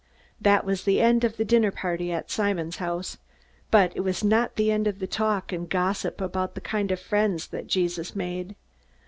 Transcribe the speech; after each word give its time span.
That 0.41 0.65
was 0.65 0.83
the 0.83 0.99
end 0.99 1.23
of 1.23 1.37
the 1.37 1.45
dinner 1.45 1.69
party 1.69 2.11
at 2.11 2.31
Simon's 2.31 2.77
house. 2.77 3.19
But 3.69 3.95
it 3.95 3.99
was 3.99 4.23
not 4.23 4.55
the 4.55 4.71
end 4.71 4.87
of 4.87 4.97
the 4.97 5.05
talk 5.05 5.51
and 5.53 5.69
gossip 5.69 6.19
about 6.21 6.55
the 6.55 6.59
kind 6.61 6.89
of 6.91 6.99
friends 6.99 7.45
that 7.49 7.67
Jesus 7.67 8.15
made. 8.15 8.55